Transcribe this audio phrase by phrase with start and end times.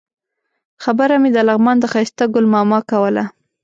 [0.83, 3.23] خبره مې د لغمان د ښایسته ګل ماما کوله.